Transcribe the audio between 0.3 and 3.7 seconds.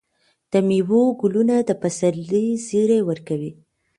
د میوو ګلونه د پسرلي زیری ورکوي.